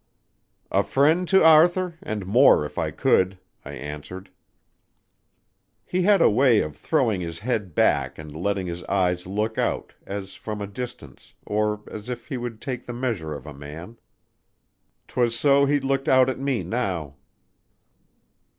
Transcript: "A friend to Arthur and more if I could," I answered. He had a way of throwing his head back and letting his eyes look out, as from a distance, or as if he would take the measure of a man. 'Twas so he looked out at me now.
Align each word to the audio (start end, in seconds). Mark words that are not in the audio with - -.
"A 0.71 0.81
friend 0.83 1.27
to 1.27 1.43
Arthur 1.43 1.99
and 2.01 2.25
more 2.25 2.65
if 2.65 2.79
I 2.79 2.89
could," 2.89 3.37
I 3.63 3.73
answered. 3.73 4.31
He 5.85 6.01
had 6.01 6.23
a 6.23 6.29
way 6.31 6.61
of 6.61 6.75
throwing 6.75 7.21
his 7.21 7.37
head 7.41 7.75
back 7.75 8.17
and 8.17 8.35
letting 8.35 8.65
his 8.65 8.83
eyes 8.85 9.27
look 9.27 9.59
out, 9.59 9.93
as 10.07 10.33
from 10.33 10.59
a 10.59 10.65
distance, 10.65 11.35
or 11.45 11.81
as 11.85 12.09
if 12.09 12.29
he 12.29 12.37
would 12.37 12.59
take 12.61 12.87
the 12.87 12.93
measure 12.93 13.35
of 13.35 13.45
a 13.45 13.53
man. 13.53 13.99
'Twas 15.07 15.37
so 15.39 15.67
he 15.67 15.79
looked 15.79 16.07
out 16.09 16.31
at 16.31 16.39
me 16.39 16.63
now. 16.63 17.13